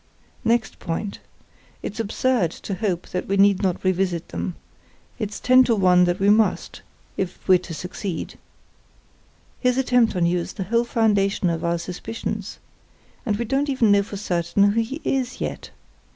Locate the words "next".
0.43-0.79